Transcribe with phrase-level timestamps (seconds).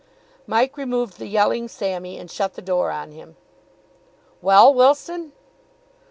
[0.47, 3.37] Mike removed the yelling Sammy and shut the door on him.
[4.41, 5.31] "Well, Wilson?"